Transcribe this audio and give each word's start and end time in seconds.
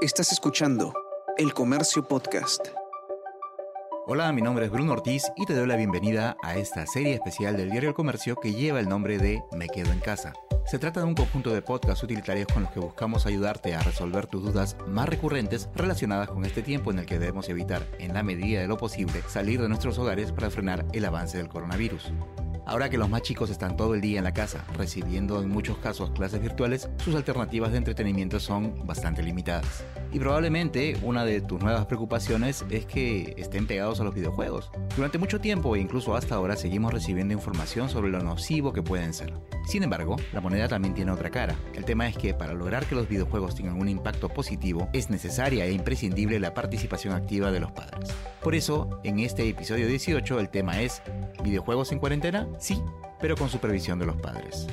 Estás 0.00 0.30
escuchando 0.30 0.94
El 1.36 1.52
Comercio 1.52 2.06
Podcast. 2.06 2.68
Hola, 4.06 4.32
mi 4.32 4.40
nombre 4.42 4.66
es 4.66 4.70
Bruno 4.70 4.92
Ortiz 4.92 5.24
y 5.36 5.44
te 5.44 5.54
doy 5.54 5.66
la 5.66 5.74
bienvenida 5.74 6.36
a 6.40 6.54
esta 6.56 6.86
serie 6.86 7.14
especial 7.14 7.56
del 7.56 7.72
diario 7.72 7.88
El 7.88 7.96
Comercio 7.96 8.36
que 8.36 8.54
lleva 8.54 8.78
el 8.78 8.88
nombre 8.88 9.18
de 9.18 9.42
Me 9.56 9.66
Quedo 9.66 9.90
en 9.90 9.98
Casa. 9.98 10.34
Se 10.66 10.78
trata 10.78 11.00
de 11.00 11.06
un 11.06 11.16
conjunto 11.16 11.52
de 11.52 11.62
podcasts 11.62 12.04
utilitarios 12.04 12.46
con 12.46 12.62
los 12.62 12.70
que 12.70 12.78
buscamos 12.78 13.26
ayudarte 13.26 13.74
a 13.74 13.82
resolver 13.82 14.28
tus 14.28 14.44
dudas 14.44 14.76
más 14.86 15.08
recurrentes 15.08 15.68
relacionadas 15.74 16.28
con 16.28 16.44
este 16.44 16.62
tiempo 16.62 16.92
en 16.92 17.00
el 17.00 17.06
que 17.06 17.18
debemos 17.18 17.48
evitar, 17.48 17.82
en 17.98 18.14
la 18.14 18.22
medida 18.22 18.60
de 18.60 18.68
lo 18.68 18.76
posible, 18.76 19.22
salir 19.26 19.60
de 19.60 19.68
nuestros 19.68 19.98
hogares 19.98 20.30
para 20.30 20.50
frenar 20.50 20.86
el 20.92 21.06
avance 21.06 21.38
del 21.38 21.48
coronavirus. 21.48 22.12
Ahora 22.68 22.90
que 22.90 22.98
los 22.98 23.08
más 23.08 23.22
chicos 23.22 23.48
están 23.48 23.78
todo 23.78 23.94
el 23.94 24.02
día 24.02 24.18
en 24.18 24.24
la 24.24 24.34
casa, 24.34 24.62
recibiendo 24.76 25.40
en 25.40 25.48
muchos 25.48 25.78
casos 25.78 26.10
clases 26.10 26.42
virtuales, 26.42 26.90
sus 27.02 27.14
alternativas 27.14 27.72
de 27.72 27.78
entretenimiento 27.78 28.38
son 28.38 28.86
bastante 28.86 29.22
limitadas. 29.22 29.84
Y 30.12 30.18
probablemente 30.18 30.98
una 31.02 31.24
de 31.24 31.40
tus 31.40 31.62
nuevas 31.62 31.86
preocupaciones 31.86 32.66
es 32.68 32.84
que 32.84 33.34
estén 33.38 33.66
pegados 33.66 34.00
a 34.00 34.04
los 34.04 34.14
videojuegos. 34.14 34.70
Durante 34.96 35.16
mucho 35.16 35.40
tiempo 35.40 35.76
e 35.76 35.80
incluso 35.80 36.14
hasta 36.14 36.34
ahora 36.34 36.56
seguimos 36.56 36.92
recibiendo 36.92 37.32
información 37.32 37.88
sobre 37.88 38.10
lo 38.10 38.22
nocivo 38.22 38.74
que 38.74 38.82
pueden 38.82 39.14
ser. 39.14 39.32
Sin 39.66 39.82
embargo, 39.82 40.16
la 40.34 40.42
moneda 40.42 40.68
también 40.68 40.92
tiene 40.92 41.12
otra 41.12 41.30
cara. 41.30 41.56
El 41.74 41.86
tema 41.86 42.06
es 42.06 42.18
que 42.18 42.34
para 42.34 42.52
lograr 42.52 42.84
que 42.84 42.94
los 42.94 43.08
videojuegos 43.08 43.54
tengan 43.54 43.80
un 43.80 43.88
impacto 43.88 44.28
positivo 44.28 44.90
es 44.92 45.08
necesaria 45.08 45.64
e 45.64 45.72
imprescindible 45.72 46.38
la 46.38 46.52
participación 46.52 47.14
activa 47.14 47.50
de 47.50 47.60
los 47.60 47.72
padres. 47.72 48.10
Por 48.42 48.54
eso, 48.54 49.00
en 49.04 49.20
este 49.20 49.48
episodio 49.48 49.86
18 49.86 50.38
el 50.38 50.50
tema 50.50 50.82
es 50.82 51.02
¿Videojuegos 51.42 51.92
en 51.92 51.98
cuarentena? 51.98 52.48
Sí, 52.58 52.82
pero 53.20 53.36
con 53.36 53.48
supervisión 53.48 53.98
de 53.98 54.06
los 54.06 54.16
padres. 54.16 54.66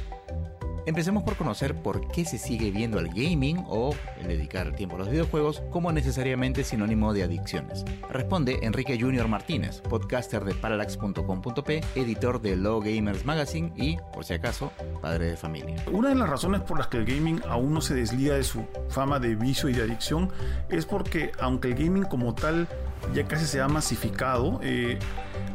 Empecemos 0.87 1.23
por 1.23 1.35
conocer 1.35 1.81
por 1.81 2.07
qué 2.09 2.25
se 2.25 2.37
sigue 2.37 2.69
viendo 2.69 2.99
al 2.99 3.07
gaming 3.07 3.63
o 3.67 3.95
el 4.21 4.27
dedicar 4.27 4.75
tiempo 4.75 4.95
a 4.95 4.99
los 4.99 5.09
videojuegos 5.09 5.63
como 5.71 5.91
necesariamente 5.91 6.63
sinónimo 6.63 7.11
de 7.11 7.23
adicciones. 7.23 7.83
Responde 8.11 8.59
Enrique 8.61 8.99
Junior 8.99 9.27
Martínez, 9.27 9.81
podcaster 9.81 10.45
de 10.45 10.53
parallax.com.p, 10.53 11.81
editor 11.95 12.39
de 12.39 12.55
Low 12.55 12.81
Gamers 12.81 13.25
Magazine 13.25 13.73
y, 13.75 13.97
por 14.13 14.25
si 14.25 14.35
acaso, 14.35 14.71
padre 15.01 15.31
de 15.31 15.37
familia. 15.37 15.75
Una 15.91 16.09
de 16.09 16.15
las 16.15 16.29
razones 16.29 16.61
por 16.61 16.77
las 16.77 16.87
que 16.87 16.97
el 16.97 17.05
gaming 17.05 17.41
aún 17.49 17.73
no 17.73 17.81
se 17.81 17.95
desliga 17.95 18.35
de 18.35 18.43
su 18.43 18.63
fama 18.89 19.19
de 19.19 19.33
vicio 19.33 19.69
y 19.69 19.73
de 19.73 19.81
adicción 19.81 20.31
es 20.69 20.85
porque, 20.85 21.31
aunque 21.39 21.69
el 21.69 21.75
gaming 21.75 22.03
como 22.03 22.35
tal 22.35 22.67
ya 23.13 23.27
casi 23.27 23.45
se 23.45 23.61
ha 23.61 23.67
masificado, 23.67 24.59
eh, 24.63 24.99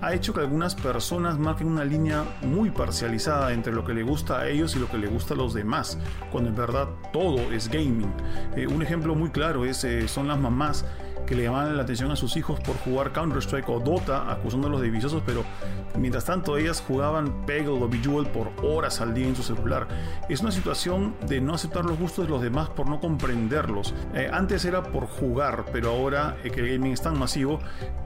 ha 0.01 0.15
hecho 0.15 0.33
que 0.33 0.41
algunas 0.41 0.75
personas 0.75 1.39
marquen 1.39 1.69
una 1.69 1.85
línea 1.85 2.25
muy 2.43 2.71
parcializada 2.71 3.53
entre 3.53 3.73
lo 3.73 3.85
que 3.85 3.95
le 3.95 4.03
gusta 4.03 4.41
a 4.41 4.49
ellos 4.49 4.75
y 4.77 4.79
lo 4.79 4.89
que 4.89 4.99
le 4.99 5.09
gusta 5.09 5.35
a 5.35 5.37
los 5.37 5.55
demás, 5.55 5.99
cuando 6.31 6.51
en 6.51 6.57
verdad 6.57 6.89
todo 7.13 7.53
es 7.53 7.69
gaming. 7.69 8.13
Eh, 8.57 8.67
un 8.67 8.83
ejemplo 8.83 9.15
muy 9.15 9.31
claro 9.31 9.65
es, 9.65 9.85
eh, 9.85 10.09
son 10.09 10.29
las 10.29 10.39
mamás 10.39 10.85
que 11.31 11.37
le 11.37 11.45
llamaban 11.45 11.77
la 11.77 11.85
atención 11.85 12.11
a 12.11 12.17
sus 12.17 12.37
hijos 12.37 12.59
por 12.59 12.77
jugar 12.79 13.13
Counter-Strike 13.13 13.69
o 13.69 13.79
Dota, 13.79 14.33
acusándolos 14.33 14.81
de 14.81 14.91
viciosos, 14.91 15.23
pero 15.25 15.45
mientras 15.97 16.25
tanto 16.25 16.57
ellas 16.57 16.83
jugaban 16.85 17.47
Peggle 17.47 17.85
o 17.85 17.89
Bejeweled 17.89 18.33
por 18.33 18.51
horas 18.65 19.01
al 19.01 19.15
día 19.15 19.29
en 19.29 19.37
su 19.37 19.45
celular. 19.45 19.87
Es 20.29 20.41
una 20.41 20.51
situación 20.51 21.15
de 21.29 21.41
no 21.41 21.55
aceptar 21.55 21.85
los 21.85 21.97
gustos 21.97 22.25
de 22.25 22.33
los 22.33 22.43
demás 22.43 22.69
por 22.71 22.89
no 22.89 22.99
comprenderlos. 22.99 23.95
Eh, 24.13 24.29
antes 24.33 24.65
era 24.65 24.83
por 24.83 25.07
jugar, 25.07 25.67
pero 25.73 25.91
ahora 25.91 26.37
que 26.43 26.49
el 26.49 26.73
gaming 26.73 26.95
es 26.95 27.01
tan 27.01 27.17
masivo, 27.17 27.61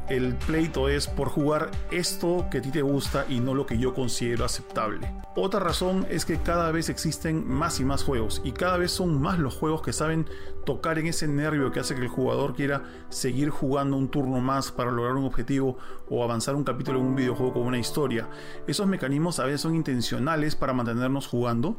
el 0.09 0.35
pleito 0.35 0.89
es 0.89 1.07
por 1.07 1.29
jugar 1.29 1.71
esto 1.91 2.47
que 2.51 2.59
a 2.59 2.63
ti 2.63 2.71
te 2.71 2.83
gusta 2.83 3.25
y 3.29 3.41
no 3.41 3.55
lo 3.55 3.67
que 3.67 3.79
yo 3.79 3.95
considero 3.95 4.45
aceptable. 4.45 5.11
Otra 5.37 5.61
razón 5.61 6.07
es 6.11 6.25
que 6.25 6.39
cada 6.39 6.71
vez 6.71 6.89
existen 6.89 7.49
más 7.49 7.81
y 7.81 7.85
más 7.85 8.05
juegos 8.05 8.41
y 8.45 8.53
cada 8.53 8.77
vez 8.77 8.93
son 8.93 9.21
más 9.21 9.39
los 9.39 9.57
juegos 9.57 9.83
que 9.83 9.93
saben 9.93 10.27
tocar 10.65 10.99
en 10.99 11.07
ese 11.07 11.27
nervio 11.27 11.73
que 11.73 11.81
hace 11.81 11.95
que 11.95 12.03
el 12.03 12.09
jugador 12.09 12.55
quiera 12.55 12.83
seguir 13.09 13.51
jugando 13.51 13.97
un 13.97 14.09
turno 14.09 14.41
más 14.41 14.71
para 14.71 14.91
lograr 14.91 15.17
un 15.17 15.25
objetivo 15.25 15.77
o 16.09 16.23
avanzar 16.23 16.55
un 16.55 16.65
capítulo 16.65 17.01
en 17.01 17.07
un 17.07 17.17
videojuego 17.17 17.55
con 17.55 17.63
una 17.63 17.79
historia. 17.79 18.29
Esos 18.67 18.87
mecanismos 18.87 19.41
a 19.41 19.45
veces 19.45 19.63
son 19.63 19.75
intencionales 19.75 20.55
para 20.57 20.73
mantenernos 20.73 21.27
jugando. 21.27 21.77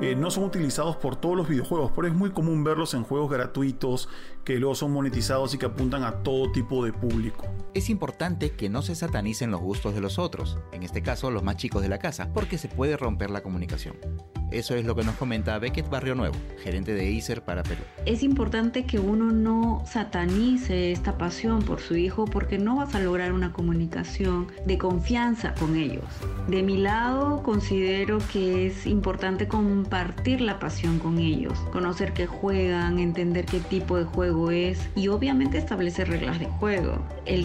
Eh, 0.00 0.14
no 0.14 0.30
son 0.30 0.44
utilizados 0.44 0.96
por 0.96 1.16
todos 1.16 1.36
los 1.36 1.48
videojuegos, 1.48 1.92
pero 1.94 2.08
es 2.08 2.14
muy 2.14 2.30
común 2.30 2.64
verlos 2.64 2.94
en 2.94 3.04
juegos 3.04 3.30
gratuitos 3.30 4.08
que 4.44 4.58
luego 4.58 4.74
son 4.74 4.92
monetizados 4.92 5.54
y 5.54 5.58
que 5.58 5.66
apuntan 5.66 6.04
a 6.04 6.22
todo 6.22 6.52
tipo 6.52 6.84
de 6.84 6.92
público. 6.92 7.46
Es 7.74 7.88
importante 7.88 8.50
que 8.50 8.68
no 8.68 8.82
se 8.82 8.94
satanicen 8.94 9.50
los 9.50 9.60
gustos 9.60 9.94
de 9.94 10.00
los 10.00 10.18
otros, 10.18 10.58
en 10.72 10.82
este 10.82 11.02
caso 11.02 11.30
los 11.30 11.42
más 11.42 11.56
chicos 11.56 11.82
de 11.82 11.88
la 11.88 11.98
casa, 11.98 12.32
porque 12.32 12.58
se 12.58 12.68
puede 12.68 12.96
romper 12.96 13.30
la 13.30 13.42
comunicación. 13.42 13.96
Eso 14.52 14.74
es 14.74 14.84
lo 14.84 14.94
que 14.94 15.02
nos 15.02 15.16
comenta 15.16 15.58
Beckett 15.58 15.88
Barrio 15.88 16.14
Nuevo, 16.14 16.36
gerente 16.62 16.92
de 16.92 17.10
ICER 17.10 17.42
para 17.42 17.62
Perú. 17.62 17.80
Es 18.04 18.22
importante 18.22 18.84
que 18.84 18.98
uno 18.98 19.32
no 19.32 19.82
satanice 19.86 20.92
esta 20.92 21.16
pasión 21.16 21.62
por 21.62 21.80
su 21.80 21.96
hijo 21.96 22.26
porque 22.26 22.58
no 22.58 22.76
vas 22.76 22.94
a 22.94 23.00
lograr 23.00 23.32
una 23.32 23.54
comunicación 23.54 24.48
de 24.66 24.76
confianza 24.76 25.54
con 25.54 25.74
ellos. 25.74 26.04
De 26.48 26.62
mi 26.62 26.76
lado, 26.76 27.42
considero 27.42 28.18
que 28.30 28.66
es 28.66 28.86
importante 28.86 29.48
compartir 29.48 30.42
la 30.42 30.58
pasión 30.58 30.98
con 30.98 31.18
ellos, 31.18 31.58
conocer 31.72 32.12
qué 32.12 32.26
juegan, 32.26 32.98
entender 32.98 33.46
qué 33.46 33.60
tipo 33.60 33.96
de 33.96 34.04
juego 34.04 34.50
es 34.50 34.86
y 34.94 35.08
obviamente 35.08 35.56
establecer 35.56 36.10
reglas 36.10 36.38
de 36.38 36.46
juego. 36.46 36.98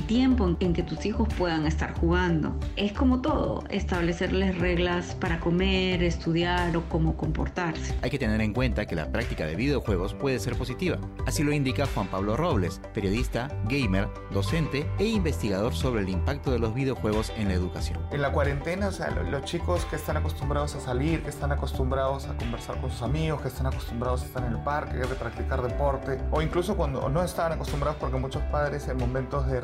Tiempo 0.08 0.56
en 0.60 0.74
que 0.74 0.84
tus 0.84 1.06
hijos 1.06 1.28
puedan 1.38 1.68
estar 1.68 1.94
jugando. 2.00 2.58
Es 2.76 2.94
como 2.94 3.22
todo, 3.22 3.64
establecerles 3.70 4.58
reglas 4.58 5.14
para 5.16 5.40
comer, 5.40 6.02
estudiar 6.02 6.76
o 6.76 6.84
cómo 6.90 7.16
comportarse. 7.16 7.94
Hay 8.02 8.10
que 8.10 8.18
tener 8.18 8.42
en 8.42 8.54
cuenta 8.54 8.86
que 8.86 8.96
la 8.96 9.12
práctica 9.12 9.46
de 9.46 9.56
videojuegos 9.56 10.14
puede 10.14 10.40
ser 10.40 10.56
positiva. 10.56 10.98
Así 11.26 11.44
lo 11.44 11.52
indica 11.52 11.86
Juan 11.94 12.08
Pablo 12.08 12.38
Robles, 12.38 12.82
periodista, 12.94 13.50
gamer, 13.70 14.08
docente 14.32 14.90
e 14.98 15.06
investigador 15.06 15.76
sobre 15.76 16.02
el 16.02 16.10
impacto 16.10 16.52
de 16.52 16.60
los 16.60 16.74
videojuegos 16.74 17.32
en 17.38 17.50
la 17.50 17.54
educación. 17.54 18.00
En 18.12 18.22
la 18.22 18.32
cuarentena, 18.32 18.88
o 18.88 18.92
sea, 18.92 19.12
los 19.12 19.44
chicos 19.44 19.86
que 19.86 19.98
están 19.98 20.18
acostumbrados 20.18 20.76
a 20.76 20.80
salir, 20.80 21.22
que 21.22 21.30
están 21.30 21.52
acostumbrados 21.52 22.28
a 22.28 22.38
conversar 22.38 22.80
con 22.80 22.90
sus 22.90 23.02
amigos, 23.02 23.42
que 23.42 23.50
están 23.50 23.68
acostumbrados 23.68 24.24
a 24.24 24.26
estar 24.26 24.44
en 24.46 24.54
el 24.54 24.60
parque, 24.64 25.02
a 25.02 25.20
practicar 25.20 25.62
deporte, 25.62 26.20
o 26.32 26.42
incluso 26.42 26.78
cuando 26.78 27.10
no 27.10 27.22
estaban 27.24 27.54
acostumbrados 27.54 27.98
porque 28.00 28.18
muchos 28.18 28.42
padres 28.44 28.88
en 28.88 28.98
momentos 28.98 29.48
de 29.48 29.60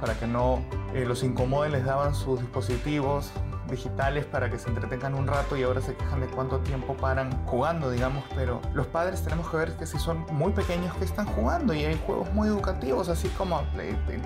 para 0.00 0.18
que 0.18 0.26
no 0.26 0.62
eh, 0.94 1.06
los 1.06 1.22
incomoden 1.22 1.72
les 1.72 1.84
daban 1.84 2.14
sus 2.14 2.40
dispositivos 2.40 3.30
digitales 3.68 4.24
para 4.26 4.50
que 4.50 4.58
se 4.58 4.68
entretengan 4.68 5.14
un 5.14 5.26
rato 5.26 5.56
y 5.56 5.62
ahora 5.62 5.80
se 5.80 5.94
quejan 5.94 6.20
de 6.20 6.26
cuánto 6.26 6.60
tiempo 6.60 6.96
paran 6.96 7.30
jugando, 7.46 7.90
digamos, 7.90 8.24
pero 8.34 8.60
los 8.74 8.86
padres 8.86 9.22
tenemos 9.22 9.48
que 9.50 9.56
ver 9.56 9.76
que 9.76 9.86
si 9.86 9.98
son 9.98 10.24
muy 10.32 10.52
pequeños 10.52 10.94
que 10.96 11.04
están 11.04 11.26
jugando 11.26 11.74
y 11.74 11.84
hay 11.84 12.00
juegos 12.06 12.32
muy 12.32 12.48
educativos, 12.48 13.08
así 13.08 13.28
como 13.28 13.62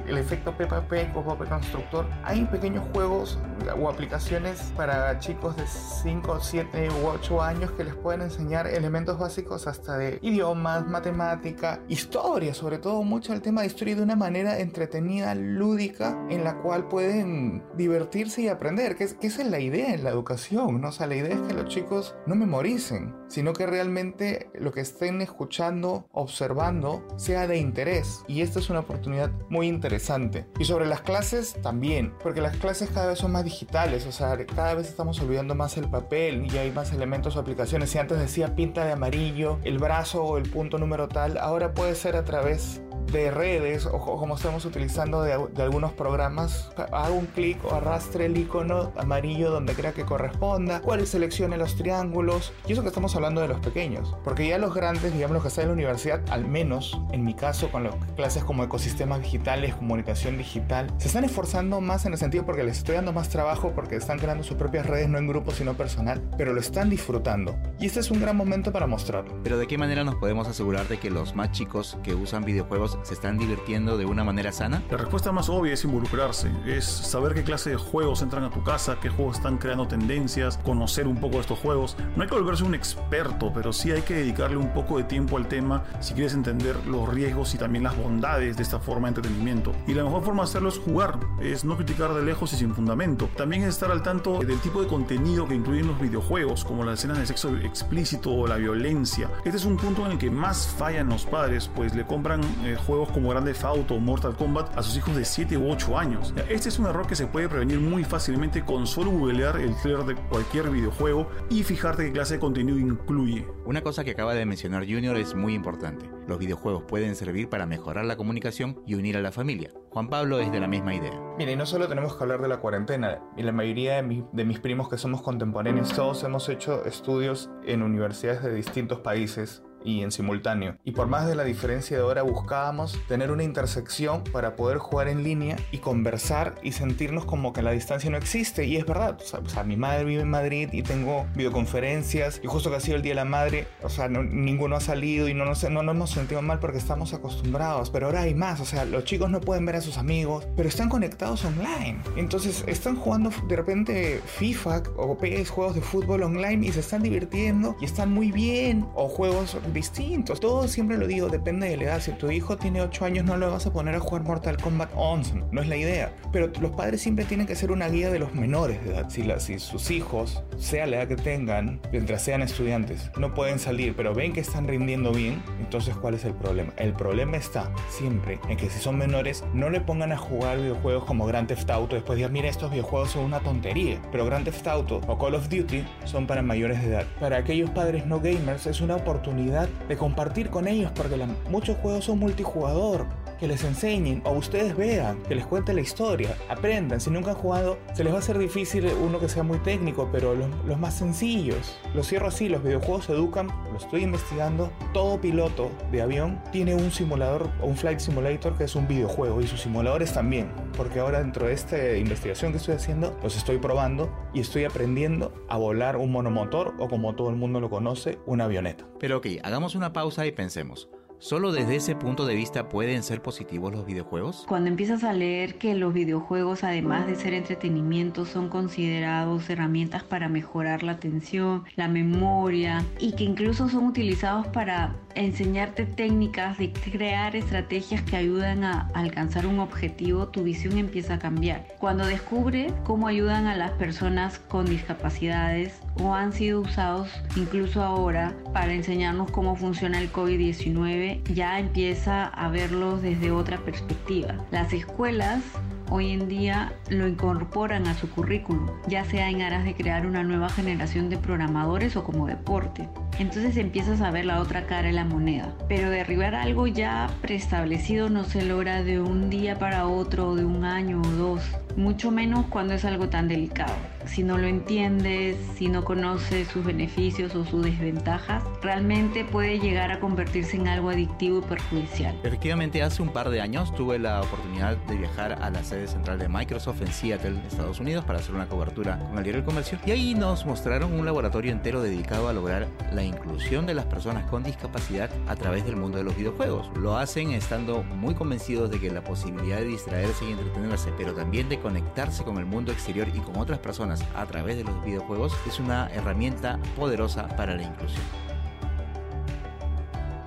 el 0.06 0.18
efecto 0.18 0.56
Peppa 0.56 0.82
Pig 0.82 1.10
o 1.14 1.22
Pop 1.22 1.46
Constructor, 1.48 2.06
hay 2.24 2.44
pequeños 2.44 2.84
juegos 2.92 3.38
o 3.80 3.88
aplicaciones 3.88 4.72
para 4.76 5.18
chicos 5.18 5.56
de 5.56 5.66
5, 5.66 6.38
7 6.40 6.88
u 7.02 7.06
8 7.06 7.42
años 7.42 7.70
que 7.72 7.84
les 7.84 7.94
pueden 7.94 8.22
enseñar 8.22 8.66
elementos 8.66 9.18
básicos 9.18 9.66
hasta 9.66 9.96
de 9.96 10.18
idiomas, 10.22 10.86
matemática, 10.86 11.80
historia, 11.88 12.54
sobre 12.54 12.78
todo 12.78 13.02
mucho 13.02 13.32
el 13.32 13.42
tema 13.42 13.62
de 13.62 13.68
historia 13.68 13.96
de 13.96 14.02
una 14.02 14.16
manera 14.16 14.58
entretenida, 14.58 15.34
lúdica, 15.34 16.16
en 16.28 16.44
la 16.44 16.58
cual 16.58 16.88
pueden 16.88 17.64
divertirse 17.76 18.42
y 18.42 18.48
aprender, 18.48 18.96
que 18.96 19.04
es, 19.04 19.14
que 19.14 19.25
esa 19.26 19.42
es 19.42 19.48
la 19.48 19.60
idea 19.60 19.92
en 19.92 20.04
la 20.04 20.10
educación, 20.10 20.80
¿no? 20.80 20.88
O 20.88 20.92
sea, 20.92 21.06
la 21.06 21.16
idea 21.16 21.34
es 21.34 21.40
que 21.40 21.54
los 21.54 21.68
chicos 21.68 22.14
no 22.26 22.34
memoricen, 22.34 23.14
sino 23.28 23.52
que 23.52 23.66
realmente 23.66 24.50
lo 24.54 24.72
que 24.72 24.80
estén 24.80 25.20
escuchando, 25.20 26.08
observando, 26.12 27.06
sea 27.16 27.46
de 27.46 27.58
interés. 27.58 28.24
Y 28.28 28.40
esta 28.40 28.58
es 28.58 28.70
una 28.70 28.80
oportunidad 28.80 29.30
muy 29.48 29.66
interesante. 29.66 30.46
Y 30.58 30.64
sobre 30.64 30.86
las 30.86 31.02
clases 31.02 31.54
también, 31.62 32.14
porque 32.22 32.40
las 32.40 32.56
clases 32.56 32.90
cada 32.90 33.08
vez 33.08 33.18
son 33.18 33.32
más 33.32 33.44
digitales, 33.44 34.06
o 34.06 34.12
sea, 34.12 34.36
cada 34.46 34.74
vez 34.74 34.88
estamos 34.88 35.20
olvidando 35.20 35.54
más 35.54 35.76
el 35.76 35.88
papel 35.90 36.46
y 36.52 36.58
hay 36.58 36.70
más 36.70 36.92
elementos 36.92 37.36
o 37.36 37.40
aplicaciones. 37.40 37.90
Si 37.90 37.98
antes 37.98 38.18
decía 38.18 38.54
pinta 38.54 38.84
de 38.84 38.92
amarillo, 38.92 39.58
el 39.64 39.78
brazo 39.78 40.22
o 40.24 40.38
el 40.38 40.48
punto 40.48 40.78
número 40.78 41.08
tal, 41.08 41.38
ahora 41.38 41.74
puede 41.74 41.94
ser 41.94 42.16
a 42.16 42.24
través 42.24 42.80
de 43.12 43.30
redes 43.30 43.86
o, 43.86 43.98
como 43.98 44.36
estamos 44.36 44.64
utilizando 44.64 45.22
de, 45.22 45.32
algunos 45.32 45.92
programas, 45.92 46.70
hago 46.92 47.14
un 47.14 47.26
clic 47.26 47.64
o 47.64 47.74
arrastre 47.74 48.26
el 48.26 48.36
icono 48.36 48.92
amarillo 48.96 49.15
donde 49.22 49.74
crea 49.74 49.92
que 49.92 50.04
corresponda, 50.04 50.80
cuál 50.80 51.06
seleccione 51.06 51.56
los 51.56 51.76
triángulos, 51.76 52.52
y 52.66 52.72
eso 52.72 52.82
que 52.82 52.88
estamos 52.88 53.14
hablando 53.16 53.40
de 53.40 53.48
los 53.48 53.60
pequeños, 53.60 54.14
porque 54.24 54.46
ya 54.46 54.58
los 54.58 54.74
grandes, 54.74 55.12
digamos 55.12 55.34
los 55.34 55.42
que 55.42 55.48
están 55.48 55.62
en 55.62 55.68
la 55.68 55.74
universidad, 55.74 56.20
al 56.30 56.46
menos 56.46 57.00
en 57.12 57.24
mi 57.24 57.34
caso 57.34 57.70
con 57.70 57.84
las 57.84 57.94
clases 58.14 58.44
como 58.44 58.62
ecosistemas 58.62 59.22
digitales, 59.22 59.74
comunicación 59.74 60.36
digital, 60.36 60.92
se 60.98 61.08
están 61.08 61.24
esforzando 61.24 61.80
más 61.80 62.04
en 62.04 62.12
el 62.12 62.18
sentido 62.18 62.44
porque 62.44 62.62
les 62.62 62.78
estoy 62.78 62.96
dando 62.96 63.12
más 63.12 63.30
trabajo 63.30 63.72
porque 63.74 63.96
están 63.96 64.18
creando 64.18 64.44
sus 64.44 64.56
propias 64.56 64.86
redes, 64.86 65.08
no 65.08 65.18
en 65.18 65.26
grupo 65.26 65.50
sino 65.50 65.74
personal, 65.74 66.22
pero 66.36 66.52
lo 66.52 66.60
están 66.60 66.90
disfrutando. 66.90 67.56
Y 67.80 67.86
este 67.86 68.00
es 68.00 68.10
un 68.10 68.20
gran 68.20 68.36
momento 68.36 68.70
para 68.72 68.86
mostrarlo. 68.86 69.40
Pero 69.42 69.58
¿de 69.58 69.66
qué 69.66 69.78
manera 69.78 70.04
nos 70.04 70.16
podemos 70.16 70.46
asegurar 70.46 70.88
de 70.88 70.98
que 70.98 71.10
los 71.10 71.34
más 71.34 71.52
chicos 71.52 71.96
que 72.02 72.14
usan 72.14 72.44
videojuegos 72.44 72.98
se 73.02 73.14
están 73.14 73.38
divirtiendo 73.38 73.96
de 73.96 74.04
una 74.04 74.24
manera 74.24 74.52
sana? 74.52 74.82
La 74.90 74.98
respuesta 74.98 75.32
más 75.32 75.48
obvia 75.48 75.74
es 75.74 75.84
involucrarse, 75.84 76.50
es 76.66 76.84
saber 76.84 77.34
qué 77.34 77.44
clase 77.44 77.70
de 77.70 77.76
juegos 77.76 78.22
entran 78.22 78.44
a 78.44 78.50
tu 78.50 78.62
casa, 78.62 78.98
juegos 79.08 79.36
están 79.36 79.58
creando 79.58 79.86
tendencias, 79.88 80.58
conocer 80.58 81.06
un 81.06 81.16
poco 81.16 81.34
de 81.36 81.40
estos 81.42 81.58
juegos. 81.58 81.96
No 82.16 82.22
hay 82.22 82.28
que 82.28 82.34
volverse 82.34 82.64
un 82.64 82.74
experto, 82.74 83.52
pero 83.54 83.72
sí 83.72 83.90
hay 83.90 84.02
que 84.02 84.14
dedicarle 84.14 84.56
un 84.56 84.72
poco 84.72 84.98
de 84.98 85.04
tiempo 85.04 85.36
al 85.36 85.48
tema 85.48 85.84
si 86.00 86.14
quieres 86.14 86.34
entender 86.34 86.76
los 86.86 87.08
riesgos 87.08 87.54
y 87.54 87.58
también 87.58 87.84
las 87.84 87.96
bondades 87.96 88.56
de 88.56 88.62
esta 88.62 88.78
forma 88.78 89.08
de 89.08 89.16
entretenimiento. 89.16 89.72
Y 89.86 89.94
la 89.94 90.04
mejor 90.04 90.22
forma 90.24 90.42
de 90.42 90.48
hacerlo 90.48 90.68
es 90.68 90.78
jugar, 90.78 91.18
es 91.40 91.64
no 91.64 91.76
criticar 91.76 92.14
de 92.14 92.22
lejos 92.22 92.52
y 92.52 92.56
sin 92.56 92.74
fundamento. 92.74 93.28
También 93.36 93.62
es 93.62 93.70
estar 93.70 93.90
al 93.90 94.02
tanto 94.02 94.38
del 94.40 94.60
tipo 94.60 94.80
de 94.80 94.88
contenido 94.88 95.46
que 95.46 95.54
incluyen 95.54 95.86
los 95.86 96.00
videojuegos, 96.00 96.64
como 96.64 96.84
las 96.84 96.98
escenas 96.98 97.18
de 97.18 97.26
sexo 97.26 97.56
explícito 97.56 98.32
o 98.32 98.46
la 98.46 98.56
violencia. 98.56 99.30
Este 99.44 99.56
es 99.56 99.64
un 99.64 99.76
punto 99.76 100.06
en 100.06 100.12
el 100.12 100.18
que 100.18 100.30
más 100.30 100.68
fallan 100.68 101.08
los 101.08 101.26
padres, 101.26 101.70
pues 101.74 101.94
le 101.94 102.06
compran 102.06 102.40
eh, 102.64 102.76
juegos 102.86 103.10
como 103.10 103.30
Grande 103.30 103.54
Auto 103.62 103.94
o 103.94 104.00
Mortal 104.00 104.36
Kombat 104.36 104.76
a 104.76 104.82
sus 104.82 104.96
hijos 104.96 105.16
de 105.16 105.24
7 105.24 105.56
u 105.56 105.70
8 105.70 105.98
años. 105.98 106.34
Este 106.48 106.68
es 106.68 106.78
un 106.78 106.86
error 106.86 107.06
que 107.06 107.16
se 107.16 107.26
puede 107.26 107.48
prevenir 107.48 107.80
muy 107.80 108.04
fácilmente 108.04 108.64
con 108.64 108.86
solo 108.96 109.10
googlear 109.10 109.60
el 109.60 109.76
trailer 109.76 110.06
de 110.06 110.14
cualquier 110.14 110.70
videojuego 110.70 111.28
y 111.50 111.64
fijarte 111.64 112.06
qué 112.06 112.12
clase 112.12 112.34
de 112.34 112.40
contenido 112.40 112.78
incluye. 112.78 113.46
Una 113.66 113.82
cosa 113.82 114.04
que 114.04 114.12
acaba 114.12 114.32
de 114.32 114.46
mencionar 114.46 114.86
Junior 114.86 115.18
es 115.18 115.34
muy 115.34 115.52
importante. 115.52 116.08
Los 116.26 116.38
videojuegos 116.38 116.84
pueden 116.84 117.14
servir 117.14 117.50
para 117.50 117.66
mejorar 117.66 118.06
la 118.06 118.16
comunicación 118.16 118.80
y 118.86 118.94
unir 118.94 119.18
a 119.18 119.20
la 119.20 119.32
familia. 119.32 119.70
Juan 119.90 120.08
Pablo 120.08 120.40
es 120.40 120.50
de 120.50 120.60
la 120.60 120.66
misma 120.66 120.94
idea. 120.94 121.12
Mire, 121.36 121.52
y 121.52 121.56
no 121.56 121.66
solo 121.66 121.88
tenemos 121.88 122.16
que 122.16 122.24
hablar 122.24 122.40
de 122.40 122.48
la 122.48 122.56
cuarentena, 122.56 123.20
y 123.36 123.42
la 123.42 123.52
mayoría 123.52 124.02
de, 124.02 124.24
de, 124.32 124.44
mis 124.46 124.60
primos 124.60 124.88
que 124.88 124.96
somos 124.96 125.20
contemporáneos, 125.20 125.92
todos 125.92 126.24
hemos 126.24 126.48
hecho 126.48 126.86
estudios 126.86 127.50
en 127.66 127.82
universidades 127.82 128.42
de 128.42 128.54
distintos 128.54 129.00
países 129.00 129.62
y 129.84 130.02
en 130.02 130.10
simultáneo. 130.10 130.76
Y 130.84 130.92
por 130.92 131.06
más 131.06 131.26
de 131.26 131.34
la 131.34 131.44
diferencia 131.44 131.96
de 131.96 132.02
hora 132.02 132.22
buscábamos 132.22 132.98
tener 133.08 133.30
una 133.30 133.44
intersección 133.44 134.24
para 134.24 134.56
poder 134.56 134.78
jugar 134.78 135.08
en 135.08 135.22
línea 135.22 135.56
y 135.70 135.78
conversar 135.78 136.54
y 136.62 136.72
sentirnos 136.72 137.24
como 137.24 137.52
que 137.52 137.62
la 137.62 137.70
distancia 137.70 138.10
no 138.10 138.16
existe. 138.16 138.64
Y 138.64 138.76
es 138.76 138.86
verdad, 138.86 139.18
o 139.20 139.48
sea, 139.48 139.64
mi 139.64 139.76
madre 139.76 140.04
vive 140.04 140.22
en 140.22 140.30
Madrid 140.30 140.68
y 140.72 140.82
tengo 140.82 141.26
videoconferencias 141.34 142.40
y 142.42 142.46
justo 142.46 142.70
que 142.70 142.76
ha 142.76 142.80
sido 142.80 142.96
el 142.96 143.02
Día 143.02 143.12
de 143.12 143.16
la 143.16 143.24
Madre, 143.24 143.68
o 143.82 143.88
sea, 143.88 144.08
ninguno 144.08 144.76
ha 144.76 144.80
salido 144.80 145.28
y 145.28 145.34
no, 145.34 145.44
no, 145.44 145.82
no 145.82 145.94
nos 145.94 146.10
sentido 146.10 146.42
mal 146.42 146.58
porque 146.58 146.78
estamos 146.78 147.14
acostumbrados. 147.14 147.90
Pero 147.90 148.06
ahora 148.06 148.22
hay 148.22 148.34
más, 148.34 148.60
o 148.60 148.64
sea, 148.64 148.84
los 148.84 149.04
chicos 149.04 149.30
no 149.30 149.40
pueden 149.40 149.66
ver 149.66 149.76
a 149.76 149.80
sus 149.80 149.98
amigos, 149.98 150.46
pero 150.56 150.68
están 150.68 150.88
conectados 150.88 151.44
online. 151.44 151.98
Entonces 152.16 152.64
están 152.66 152.96
jugando 152.96 153.30
de 153.48 153.56
repente 153.56 154.20
FIFA 154.24 154.82
o 154.96 155.16
PS, 155.16 155.50
juegos 155.50 155.74
de 155.74 155.80
fútbol 155.80 156.22
online 156.22 156.66
y 156.66 156.72
se 156.72 156.80
están 156.80 157.02
divirtiendo 157.02 157.76
y 157.80 157.84
están 157.84 158.12
muy 158.12 158.32
bien. 158.32 158.86
O 158.94 159.08
juegos 159.08 159.56
distintos. 159.72 160.40
Todo 160.40 160.68
siempre 160.68 160.96
lo 160.96 161.06
digo, 161.06 161.28
depende 161.28 161.68
de 161.68 161.76
la 161.76 161.84
edad. 161.84 162.00
Si 162.00 162.12
tu 162.12 162.30
hijo 162.30 162.56
tiene 162.56 162.82
8 162.82 163.04
años, 163.04 163.24
no 163.24 163.36
lo 163.36 163.50
vas 163.50 163.66
a 163.66 163.72
poner 163.72 163.94
a 163.94 164.00
jugar 164.00 164.22
Mortal 164.22 164.56
Kombat 164.56 164.90
11. 164.94 165.44
No 165.50 165.60
es 165.60 165.68
la 165.68 165.76
idea. 165.76 166.12
Pero 166.32 166.50
los 166.60 166.72
padres 166.72 167.00
siempre 167.00 167.24
tienen 167.24 167.46
que 167.46 167.56
ser 167.56 167.70
una 167.70 167.88
guía 167.88 168.10
de 168.10 168.18
los 168.18 168.34
menores 168.34 168.82
de 168.84 168.90
edad. 168.90 169.08
Si, 169.08 169.58
sus 169.58 169.90
hijos, 169.90 170.42
sea 170.56 170.86
la 170.86 170.96
edad 170.98 171.08
que 171.08 171.16
tengan, 171.16 171.80
mientras 171.92 172.22
sean 172.22 172.42
estudiantes, 172.42 173.10
no 173.18 173.34
pueden 173.34 173.58
salir, 173.58 173.94
pero 173.96 174.14
ven 174.14 174.32
que 174.32 174.40
están 174.40 174.68
rindiendo 174.68 175.12
bien, 175.12 175.42
entonces 175.60 175.96
¿cuál 175.96 176.14
es 176.14 176.24
el 176.24 176.34
problema? 176.34 176.72
El 176.76 176.92
problema 176.92 177.36
está 177.36 177.70
siempre 177.88 178.38
en 178.48 178.56
que 178.56 178.70
si 178.70 178.78
son 178.78 178.98
menores, 178.98 179.44
no 179.52 179.70
le 179.70 179.80
pongan 179.80 180.12
a 180.12 180.16
jugar 180.16 180.58
videojuegos 180.58 181.04
como 181.04 181.26
Grand 181.26 181.48
Theft 181.48 181.70
Auto. 181.70 181.94
Después 181.94 182.16
digan, 182.16 182.32
mira, 182.32 182.48
estos 182.48 182.70
videojuegos 182.70 183.10
son 183.10 183.24
una 183.24 183.40
tontería. 183.40 184.00
Pero 184.12 184.26
Grand 184.26 184.44
Theft 184.44 184.66
Auto 184.66 185.00
o 185.06 185.18
Call 185.18 185.34
of 185.34 185.48
Duty 185.48 185.84
son 186.04 186.26
para 186.26 186.42
mayores 186.42 186.80
de 186.82 186.88
edad. 186.88 187.06
Para 187.20 187.38
aquellos 187.38 187.70
padres 187.70 188.06
no 188.06 188.20
gamers 188.20 188.66
es 188.66 188.80
una 188.80 188.96
oportunidad 188.96 189.55
de 189.88 189.96
compartir 189.96 190.50
con 190.50 190.68
ellos, 190.68 190.92
porque 190.94 191.16
muchos 191.50 191.76
juegos 191.78 192.04
son 192.04 192.18
multijugador 192.18 193.06
que 193.38 193.46
les 193.46 193.64
enseñen 193.64 194.22
o 194.24 194.32
ustedes 194.32 194.76
vean, 194.76 195.22
que 195.22 195.34
les 195.34 195.46
cuente 195.46 195.74
la 195.74 195.80
historia, 195.80 196.36
aprendan. 196.48 197.00
Si 197.00 197.10
nunca 197.10 197.30
han 197.30 197.36
jugado, 197.36 197.78
se 197.94 198.04
les 198.04 198.12
va 198.12 198.16
a 198.16 198.20
hacer 198.20 198.38
difícil 198.38 198.86
uno 199.02 199.20
que 199.20 199.28
sea 199.28 199.42
muy 199.42 199.58
técnico, 199.58 200.08
pero 200.10 200.34
los, 200.34 200.78
más 200.78 200.94
sencillos. 200.94 201.78
Lo 201.94 202.02
cierro 202.02 202.28
así, 202.28 202.48
los 202.48 202.62
videojuegos 202.62 203.08
educan, 203.08 203.48
lo 203.70 203.78
estoy 203.78 204.02
investigando. 204.02 204.70
Todo 204.92 205.20
piloto 205.20 205.70
de 205.90 206.02
avión 206.02 206.40
tiene 206.52 206.74
un 206.74 206.90
simulador 206.90 207.50
o 207.60 207.66
un 207.66 207.76
flight 207.76 208.00
simulator 208.00 208.56
que 208.56 208.64
es 208.64 208.76
un 208.76 208.88
videojuego 208.88 209.40
y 209.40 209.46
sus 209.46 209.60
simuladores 209.60 210.12
también, 210.12 210.50
porque 210.76 211.00
ahora 211.00 211.20
dentro 211.20 211.46
de 211.46 211.52
esta 211.52 211.96
investigación 211.96 212.52
que 212.52 212.58
estoy 212.58 212.74
haciendo, 212.74 213.18
los 213.22 213.36
estoy 213.36 213.58
probando 213.58 214.10
y 214.32 214.40
estoy 214.40 214.64
aprendiendo 214.64 215.32
a 215.48 215.56
volar 215.56 215.96
un 215.96 216.12
monomotor 216.12 216.74
o 216.78 216.88
como 216.88 217.14
todo 217.14 217.30
el 217.30 217.36
mundo 217.36 217.60
lo 217.60 217.70
conoce, 217.70 218.18
una 218.26 218.44
avioneta. 218.44 218.86
Pero 218.98 219.18
ok, 219.18 219.26
hagamos 219.42 219.74
una 219.74 219.92
pausa 219.92 220.26
y 220.26 220.32
pensemos. 220.32 220.88
¿Solo 221.18 221.50
desde 221.50 221.76
ese 221.76 221.96
punto 221.96 222.26
de 222.26 222.34
vista 222.34 222.68
pueden 222.68 223.02
ser 223.02 223.22
positivos 223.22 223.72
los 223.72 223.86
videojuegos? 223.86 224.44
Cuando 224.46 224.68
empiezas 224.68 225.02
a 225.02 225.14
leer 225.14 225.56
que 225.56 225.74
los 225.74 225.94
videojuegos, 225.94 226.62
además 226.62 227.06
de 227.06 227.16
ser 227.16 227.32
entretenimiento, 227.32 228.26
son 228.26 228.50
considerados 228.50 229.48
herramientas 229.48 230.02
para 230.04 230.28
mejorar 230.28 230.82
la 230.82 230.92
atención, 230.92 231.64
la 231.74 231.88
memoria 231.88 232.84
y 232.98 233.12
que 233.12 233.24
incluso 233.24 233.68
son 233.68 233.86
utilizados 233.86 234.46
para 234.48 234.94
enseñarte 235.14 235.86
técnicas 235.86 236.58
de 236.58 236.72
crear 236.72 237.34
estrategias 237.34 238.02
que 238.02 238.16
ayudan 238.16 238.64
a 238.64 238.90
alcanzar 238.92 239.46
un 239.46 239.60
objetivo, 239.60 240.28
tu 240.28 240.42
visión 240.42 240.76
empieza 240.76 241.14
a 241.14 241.18
cambiar. 241.18 241.66
Cuando 241.78 242.04
descubre 242.06 242.72
cómo 242.84 243.08
ayudan 243.08 243.46
a 243.46 243.56
las 243.56 243.70
personas 243.72 244.38
con 244.38 244.66
discapacidades 244.66 245.80
o 245.98 246.14
han 246.14 246.34
sido 246.34 246.60
usados 246.60 247.08
incluso 247.36 247.82
ahora 247.82 248.34
para 248.52 248.74
enseñarnos 248.74 249.30
cómo 249.30 249.56
funciona 249.56 250.00
el 250.00 250.12
COVID-19, 250.12 251.05
ya 251.32 251.58
empieza 251.58 252.26
a 252.26 252.48
verlos 252.48 253.02
desde 253.02 253.30
otra 253.30 253.58
perspectiva. 253.58 254.34
Las 254.50 254.72
escuelas 254.72 255.42
hoy 255.90 256.10
en 256.10 256.28
día 256.28 256.72
lo 256.88 257.06
incorporan 257.06 257.86
a 257.86 257.94
su 257.94 258.10
currículum, 258.10 258.68
ya 258.88 259.04
sea 259.04 259.30
en 259.30 259.42
aras 259.42 259.64
de 259.64 259.74
crear 259.74 260.06
una 260.06 260.22
nueva 260.22 260.48
generación 260.48 261.08
de 261.10 261.18
programadores 261.18 261.96
o 261.96 262.04
como 262.04 262.26
deporte. 262.26 262.88
Entonces 263.18 263.56
empiezas 263.56 264.00
a 264.00 264.10
ver 264.10 264.26
la 264.26 264.40
otra 264.40 264.66
cara 264.66 264.88
de 264.88 264.92
la 264.92 265.04
moneda. 265.04 265.54
Pero 265.68 265.90
derribar 265.90 266.34
algo 266.34 266.66
ya 266.66 267.08
preestablecido 267.22 268.10
no 268.10 268.24
se 268.24 268.44
logra 268.44 268.82
de 268.82 269.00
un 269.00 269.30
día 269.30 269.58
para 269.58 269.86
otro 269.86 270.34
de 270.34 270.44
un 270.44 270.64
año 270.64 271.00
o 271.00 271.08
dos, 271.10 271.42
mucho 271.76 272.10
menos 272.10 272.46
cuando 272.46 272.74
es 272.74 272.84
algo 272.84 273.08
tan 273.08 273.28
delicado 273.28 273.74
si 274.06 274.22
no 274.22 274.38
lo 274.38 274.46
entiendes, 274.46 275.36
si 275.56 275.68
no 275.68 275.84
conoces 275.84 276.48
sus 276.48 276.64
beneficios 276.64 277.34
o 277.34 277.44
sus 277.44 277.64
desventajas, 277.64 278.42
realmente 278.62 279.24
puede 279.24 279.58
llegar 279.58 279.90
a 279.90 280.00
convertirse 280.00 280.56
en 280.56 280.68
algo 280.68 280.90
adictivo 280.90 281.38
y 281.38 281.42
perjudicial. 281.42 282.14
Efectivamente, 282.22 282.82
hace 282.82 283.02
un 283.02 283.12
par 283.12 283.30
de 283.30 283.40
años 283.40 283.74
tuve 283.74 283.98
la 283.98 284.20
oportunidad 284.22 284.76
de 284.76 284.96
viajar 284.96 285.38
a 285.42 285.50
la 285.50 285.62
sede 285.62 285.86
central 285.86 286.18
de 286.18 286.28
Microsoft 286.28 286.82
en 286.82 286.92
Seattle, 286.92 287.40
Estados 287.46 287.80
Unidos, 287.80 288.04
para 288.04 288.18
hacer 288.18 288.34
una 288.34 288.46
cobertura 288.46 288.98
con 288.98 289.18
el 289.18 289.24
diario 289.24 289.42
del 289.42 289.44
comercio. 289.44 289.78
Y 289.84 289.90
ahí 289.90 290.14
nos 290.14 290.46
mostraron 290.46 290.92
un 290.92 291.04
laboratorio 291.04 291.52
entero 291.52 291.82
dedicado 291.82 292.28
a 292.28 292.32
lograr 292.32 292.68
la 292.92 293.02
inclusión 293.06 293.66
de 293.66 293.74
las 293.74 293.86
personas 293.86 294.28
con 294.30 294.42
discapacidad 294.42 295.10
a 295.26 295.36
través 295.36 295.64
del 295.64 295.76
mundo 295.76 295.98
de 295.98 296.04
los 296.04 296.16
videojuegos. 296.16 296.70
Lo 296.76 296.96
hacen 296.96 297.30
estando 297.30 297.82
muy 297.82 298.14
convencidos 298.14 298.70
de 298.70 298.80
que 298.80 298.90
la 298.90 299.04
posibilidad 299.04 299.58
de 299.58 299.64
distraerse 299.64 300.24
y 300.24 300.32
entretenerse, 300.32 300.92
pero 300.96 301.14
también 301.14 301.48
de 301.48 301.60
conectarse 301.60 302.24
con 302.24 302.38
el 302.38 302.46
mundo 302.46 302.72
exterior 302.72 303.08
y 303.08 303.20
con 303.20 303.36
otras 303.36 303.58
personas 303.58 304.04
a 304.14 304.26
través 304.26 304.56
de 304.56 304.64
los 304.64 304.84
videojuegos 304.84 305.34
es 305.46 305.60
una 305.60 305.88
herramienta 305.88 306.58
poderosa 306.76 307.28
para 307.36 307.54
la 307.54 307.62
inclusión. 307.62 308.25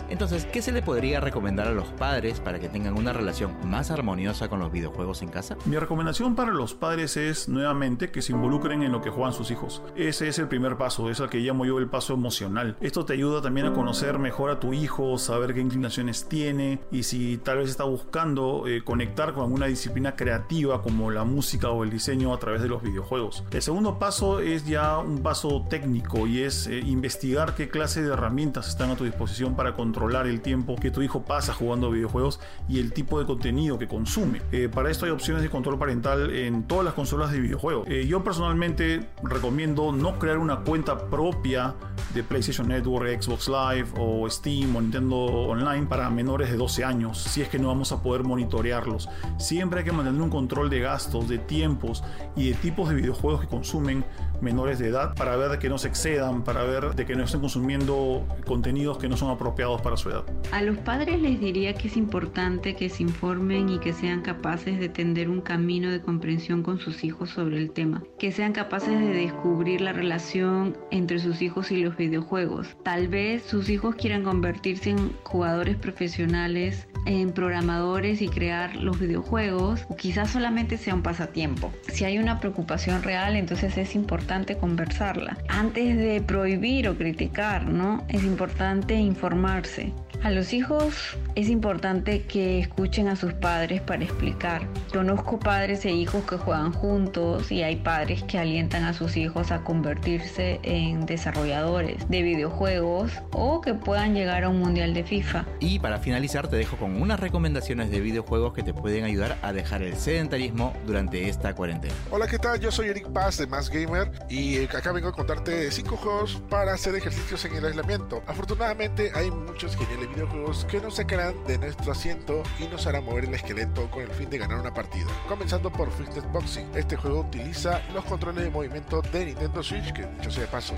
Entonces, 0.09 0.45
¿qué 0.45 0.63
se 0.63 0.71
le 0.71 0.81
podría 0.81 1.19
recomendar 1.19 1.67
a 1.67 1.71
los 1.71 1.87
padres 1.89 2.39
para 2.39 2.59
que 2.59 2.67
tengan 2.67 2.97
una 2.97 3.13
relación 3.13 3.55
más 3.63 3.91
armoniosa 3.91 4.49
con 4.49 4.59
los 4.59 4.71
videojuegos 4.71 5.21
en 5.21 5.29
casa? 5.29 5.55
Mi 5.65 5.77
recomendación 5.77 6.35
para 6.35 6.51
los 6.51 6.73
padres 6.73 7.15
es 7.15 7.47
nuevamente 7.47 8.09
que 8.09 8.23
se 8.23 8.31
involucren 8.31 8.81
en 8.81 8.91
lo 8.91 9.01
que 9.01 9.11
juegan 9.11 9.33
sus 9.33 9.51
hijos. 9.51 9.83
Ese 9.95 10.27
es 10.27 10.39
el 10.39 10.47
primer 10.47 10.77
paso, 10.77 11.11
es 11.11 11.19
el 11.19 11.29
que 11.29 11.37
llamo 11.37 11.63
yo 11.63 11.77
el 11.77 11.89
paso 11.89 12.15
emocional. 12.15 12.75
Esto 12.81 13.05
te 13.05 13.13
ayuda 13.13 13.41
también 13.41 13.67
a 13.67 13.73
conocer 13.73 14.17
mejor 14.17 14.49
a 14.49 14.59
tu 14.59 14.73
hijo, 14.73 15.19
saber 15.19 15.53
qué 15.53 15.61
inclinaciones 15.61 16.27
tiene 16.27 16.79
y 16.91 17.03
si 17.03 17.37
tal 17.37 17.59
vez 17.59 17.69
está 17.69 17.83
buscando 17.83 18.67
eh, 18.67 18.81
conectar 18.83 19.33
con 19.33 19.43
alguna 19.43 19.67
disciplina 19.67 20.15
creativa 20.15 20.81
como 20.81 21.11
la 21.11 21.23
música 21.23 21.69
o 21.69 21.83
el 21.83 21.91
diseño 21.91 22.33
a 22.33 22.39
través 22.39 22.63
de 22.63 22.67
los 22.67 22.81
videojuegos. 22.81 23.43
El 23.51 23.61
segundo 23.61 23.99
paso 23.99 24.39
es 24.39 24.65
ya 24.65 24.97
un 24.97 25.19
paso 25.19 25.67
técnico 25.69 26.25
y 26.25 26.41
es 26.41 26.65
eh, 26.65 26.79
investigar 26.79 27.53
qué 27.53 27.69
clase 27.69 28.01
de 28.01 28.11
herramientas 28.11 28.69
están 28.69 28.89
a 28.89 28.95
tu 28.95 29.03
disposición 29.03 29.55
para 29.55 29.75
controlar 29.75 29.98
el 29.99 30.41
tiempo 30.41 30.75
que 30.75 30.91
tu 30.91 31.01
hijo 31.01 31.23
pasa 31.23 31.53
jugando 31.53 31.91
videojuegos 31.91 32.39
y 32.67 32.79
el 32.79 32.93
tipo 32.93 33.19
de 33.19 33.25
contenido 33.25 33.77
que 33.77 33.87
consume. 33.87 34.41
Eh, 34.51 34.69
para 34.69 34.89
esto 34.89 35.05
hay 35.05 35.11
opciones 35.11 35.43
de 35.43 35.49
control 35.49 35.77
parental 35.77 36.31
en 36.31 36.63
todas 36.63 36.85
las 36.85 36.93
consolas 36.93 37.31
de 37.31 37.39
videojuegos. 37.39 37.87
Eh, 37.89 38.07
yo 38.07 38.23
personalmente 38.23 39.09
recomiendo 39.23 39.91
no 39.91 40.17
crear 40.17 40.37
una 40.37 40.61
cuenta 40.61 41.09
propia 41.09 41.75
de 42.13 42.23
PlayStation 42.23 42.67
Network, 42.67 43.21
Xbox 43.21 43.49
Live 43.49 43.89
o 43.97 44.29
Steam 44.29 44.75
o 44.75 44.81
Nintendo 44.81 45.17
Online 45.17 45.85
para 45.85 46.09
menores 46.09 46.49
de 46.49 46.57
12 46.57 46.83
años, 46.83 47.17
si 47.21 47.41
es 47.41 47.49
que 47.49 47.59
no 47.59 47.67
vamos 47.67 47.91
a 47.91 48.01
poder 48.01 48.23
monitorearlos. 48.23 49.09
Siempre 49.37 49.79
hay 49.79 49.85
que 49.85 49.91
mantener 49.91 50.21
un 50.21 50.29
control 50.29 50.69
de 50.69 50.79
gastos, 50.79 51.27
de 51.27 51.37
tiempos 51.37 52.03
y 52.35 52.49
de 52.49 52.55
tipos 52.55 52.89
de 52.89 52.95
videojuegos 52.95 53.41
que 53.41 53.47
consumen 53.47 54.05
menores 54.41 54.79
de 54.79 54.87
edad 54.87 55.15
para 55.15 55.35
ver 55.35 55.51
de 55.51 55.59
que 55.59 55.69
no 55.69 55.77
se 55.77 55.89
excedan, 55.89 56.43
para 56.43 56.63
ver 56.63 56.95
de 56.95 57.05
que 57.05 57.15
no 57.15 57.23
estén 57.23 57.41
consumiendo 57.41 58.25
contenidos 58.45 58.97
que 58.97 59.09
no 59.09 59.17
son 59.17 59.29
apropiados 59.29 59.81
para 59.81 59.88
su 59.97 60.09
edad. 60.09 60.23
A 60.51 60.61
los 60.61 60.77
padres 60.77 61.21
les 61.21 61.39
diría 61.39 61.73
que 61.73 61.87
es 61.87 61.97
importante 61.97 62.75
que 62.75 62.89
se 62.89 63.03
informen 63.03 63.69
y 63.69 63.79
que 63.79 63.93
sean 63.93 64.21
capaces 64.21 64.79
de 64.79 64.89
tender 64.89 65.29
un 65.29 65.41
camino 65.41 65.89
de 65.89 66.01
comprensión 66.01 66.63
con 66.63 66.79
sus 66.79 67.03
hijos 67.03 67.29
sobre 67.29 67.57
el 67.57 67.71
tema, 67.71 68.03
que 68.17 68.31
sean 68.31 68.53
capaces 68.53 68.99
de 68.99 69.13
descubrir 69.13 69.81
la 69.81 69.93
relación 69.93 70.77
entre 70.91 71.19
sus 71.19 71.41
hijos 71.41 71.71
y 71.71 71.83
los 71.83 71.97
videojuegos. 71.97 72.75
Tal 72.83 73.07
vez 73.07 73.43
sus 73.43 73.69
hijos 73.69 73.95
quieran 73.95 74.23
convertirse 74.23 74.91
en 74.91 75.13
jugadores 75.23 75.75
profesionales 75.75 76.87
en 77.05 77.31
programadores 77.31 78.21
y 78.21 78.27
crear 78.27 78.75
los 78.75 78.99
videojuegos 78.99 79.85
o 79.89 79.95
quizás 79.95 80.31
solamente 80.31 80.77
sea 80.77 80.95
un 80.95 81.01
pasatiempo. 81.01 81.71
Si 81.87 82.05
hay 82.05 82.17
una 82.17 82.39
preocupación 82.39 83.03
real, 83.03 83.35
entonces 83.35 83.77
es 83.77 83.95
importante 83.95 84.57
conversarla. 84.57 85.37
Antes 85.47 85.97
de 85.97 86.21
prohibir 86.21 86.87
o 86.87 86.97
criticar, 86.97 87.65
¿no? 87.67 88.03
Es 88.09 88.23
importante 88.23 88.95
informarse. 88.95 89.78
Okay. 89.79 90.08
A 90.21 90.31
los 90.31 90.51
hijos 90.51 91.17
es 91.35 91.47
importante 91.47 92.23
que 92.23 92.59
escuchen 92.59 93.07
a 93.07 93.15
sus 93.15 93.31
padres 93.33 93.81
para 93.81 94.03
explicar. 94.03 94.67
Conozco 94.91 95.39
padres 95.39 95.85
e 95.85 95.91
hijos 95.91 96.25
que 96.25 96.35
juegan 96.35 96.73
juntos 96.73 97.49
y 97.53 97.63
hay 97.63 97.77
padres 97.77 98.23
que 98.23 98.37
alientan 98.37 98.83
a 98.83 98.93
sus 98.93 99.15
hijos 99.15 99.51
a 99.51 99.63
convertirse 99.63 100.59
en 100.63 101.05
desarrolladores 101.05 102.09
de 102.09 102.21
videojuegos 102.21 103.13
o 103.31 103.61
que 103.61 103.73
puedan 103.73 104.13
llegar 104.13 104.43
a 104.43 104.49
un 104.49 104.59
mundial 104.59 104.93
de 104.93 105.05
FIFA. 105.05 105.45
Y 105.61 105.79
para 105.79 105.99
finalizar 105.99 106.49
te 106.49 106.57
dejo 106.57 106.75
con 106.75 107.01
unas 107.01 107.21
recomendaciones 107.21 107.89
de 107.89 108.01
videojuegos 108.01 108.53
que 108.53 108.61
te 108.61 108.73
pueden 108.73 109.05
ayudar 109.05 109.37
a 109.41 109.53
dejar 109.53 109.83
el 109.83 109.95
sedentarismo 109.95 110.73
durante 110.85 111.29
esta 111.29 111.55
cuarentena. 111.55 111.93
Hola, 112.11 112.27
¿qué 112.27 112.39
tal? 112.39 112.59
Yo 112.59 112.71
soy 112.71 112.89
Eric 112.89 113.07
Paz 113.13 113.37
de 113.37 113.47
Más 113.47 113.69
Gamer 113.69 114.11
y 114.29 114.65
acá 114.65 114.91
vengo 114.91 115.07
a 115.07 115.13
contarte 115.13 115.71
5 115.71 115.95
juegos 115.95 116.43
para 116.49 116.73
hacer 116.73 116.93
ejercicios 116.95 117.45
en 117.45 117.55
el 117.55 117.65
aislamiento. 117.67 118.21
Afortunadamente 118.27 119.11
hay 119.15 119.31
muchos 119.31 119.77
geniales 119.77 120.08
videojuegos 120.09 120.65
que 120.65 120.81
nos 120.81 120.95
sacarán 120.95 121.35
de 121.45 121.57
nuestro 121.57 121.91
asiento 121.91 122.43
y 122.59 122.67
nos 122.67 122.85
harán 122.87 123.05
mover 123.05 123.25
el 123.25 123.33
esqueleto 123.33 123.89
con 123.91 124.03
el 124.03 124.09
fin 124.09 124.29
de 124.29 124.37
ganar 124.37 124.59
una 124.59 124.73
partida. 124.73 125.07
Comenzando 125.27 125.71
por 125.71 125.91
Fitness 125.91 126.29
Boxing. 126.31 126.69
Este 126.75 126.95
juego 126.95 127.21
utiliza 127.21 127.81
los 127.93 128.03
controles 128.05 128.43
de 128.43 128.49
movimiento 128.49 129.01
de 129.01 129.25
Nintendo 129.25 129.63
Switch, 129.63 129.93
que 129.93 130.05
dicho 130.05 130.31
sea 130.31 130.43
de 130.43 130.47
paso 130.47 130.73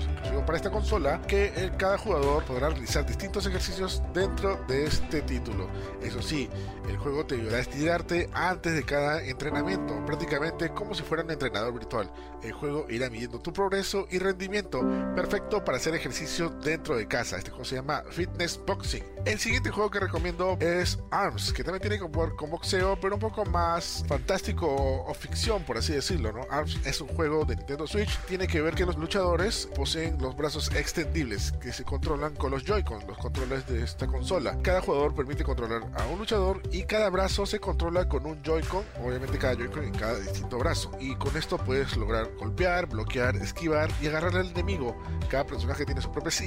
para 0.46 0.56
esta 0.56 0.70
consola, 0.70 1.20
que 1.22 1.72
cada 1.78 1.98
jugador 1.98 2.44
podrá 2.44 2.68
realizar 2.68 3.06
distintos 3.06 3.46
ejercicios 3.46 4.02
dentro 4.12 4.56
de 4.68 4.84
este 4.84 5.22
título. 5.22 5.68
Eso 6.02 6.22
sí, 6.22 6.48
el 6.88 6.96
juego 6.96 7.24
te 7.26 7.36
ayudará 7.36 7.58
a 7.58 7.60
estirarte 7.60 8.28
antes 8.32 8.74
de 8.74 8.82
cada 8.82 9.24
entrenamiento, 9.24 10.04
prácticamente 10.04 10.70
como 10.70 10.94
si 10.94 11.02
fuera 11.02 11.24
un 11.24 11.30
entrenador 11.30 11.72
virtual. 11.72 12.10
El 12.42 12.52
juego 12.52 12.86
irá 12.88 13.08
midiendo 13.10 13.40
tu 13.40 13.52
progreso 13.52 14.06
y 14.10 14.18
rendimiento, 14.18 14.80
perfecto 15.14 15.64
para 15.64 15.78
hacer 15.78 15.94
ejercicio 15.94 16.50
dentro 16.50 16.96
de 16.96 17.06
casa. 17.06 17.38
Este 17.38 17.50
juego 17.50 17.64
se 17.64 17.76
llama 17.76 18.02
Fitness 18.10 18.60
Boxing. 18.66 19.04
El 19.24 19.38
siguiente 19.38 19.70
juego 19.70 19.88
que 19.88 20.00
recomiendo 20.00 20.58
es 20.58 20.98
ARMS, 21.12 21.52
que 21.52 21.62
también 21.62 21.80
tiene 21.80 21.96
que 21.96 22.18
ver 22.18 22.34
con 22.34 22.50
boxeo, 22.50 22.98
pero 23.00 23.14
un 23.14 23.20
poco 23.20 23.44
más 23.44 24.04
fantástico 24.08 24.66
o, 24.66 25.14
ficción, 25.14 25.62
por 25.62 25.78
así 25.78 25.92
decirlo, 25.92 26.32
¿no? 26.32 26.40
ARMS 26.50 26.80
es 26.84 27.00
un 27.00 27.06
juego 27.06 27.44
de 27.44 27.54
Nintendo 27.54 27.86
Switch, 27.86 28.18
tiene 28.26 28.48
que 28.48 28.60
ver 28.60 28.74
que 28.74 28.84
los 28.84 28.96
luchadores 28.96 29.68
poseen 29.76 30.20
los 30.20 30.36
brazos 30.36 30.74
extendibles 30.74 31.52
que 31.52 31.72
se 31.72 31.84
controlan 31.84 32.34
con 32.34 32.50
los 32.50 32.64
Joy-Con, 32.64 33.06
los 33.06 33.16
controles 33.16 33.64
de 33.68 33.84
esta 33.84 34.08
consola. 34.08 34.58
Cada 34.60 34.80
jugador 34.80 35.14
permite 35.14 35.44
controlar 35.44 35.82
a 35.94 36.06
un 36.06 36.18
luchador 36.18 36.60
y 36.72 36.82
cada 36.82 37.08
brazo 37.08 37.46
se 37.46 37.60
controla 37.60 38.08
con 38.08 38.26
un 38.26 38.42
Joy-Con, 38.42 38.84
obviamente 39.04 39.38
cada 39.38 39.54
Joy-Con 39.54 39.84
en 39.84 39.94
cada 39.94 40.18
distinto 40.18 40.58
brazo. 40.58 40.90
Y 40.98 41.14
con 41.14 41.36
esto 41.36 41.58
puedes 41.58 41.96
lograr 41.96 42.28
golpear, 42.38 42.86
bloquear, 42.86 43.36
esquivar 43.36 43.88
y 44.02 44.08
agarrar 44.08 44.36
al 44.36 44.50
enemigo. 44.50 45.00
Cada 45.30 45.46
personaje 45.46 45.84
tiene 45.84 46.02
sus 46.02 46.10
propias 46.10 46.42